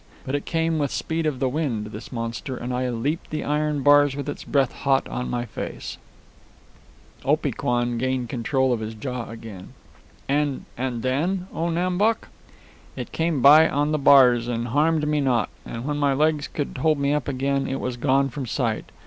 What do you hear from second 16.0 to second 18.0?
legs could hold me up again it was